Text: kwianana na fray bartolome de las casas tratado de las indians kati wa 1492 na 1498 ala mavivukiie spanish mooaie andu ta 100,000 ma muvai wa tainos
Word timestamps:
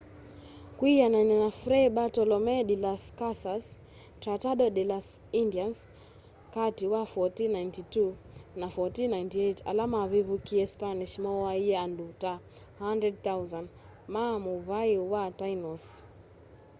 kwianana 0.77 1.35
na 1.43 1.49
fray 1.61 1.87
bartolome 1.97 2.55
de 2.69 2.75
las 2.85 3.03
casas 3.19 3.63
tratado 4.23 4.65
de 4.77 4.83
las 4.91 5.07
indians 5.41 5.77
kati 6.55 6.85
wa 6.93 7.01
1492 7.03 8.13
na 8.59 8.67
1498 8.75 9.69
ala 9.69 9.83
mavivukiie 9.95 10.65
spanish 10.73 11.15
mooaie 11.25 11.75
andu 11.85 12.07
ta 12.21 12.33
100,000 12.79 13.67
ma 14.13 14.25
muvai 14.45 14.93
wa 15.13 15.23
tainos 15.39 15.83